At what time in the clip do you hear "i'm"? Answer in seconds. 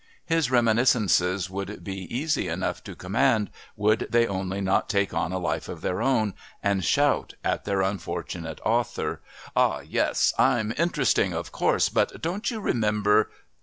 10.39-10.73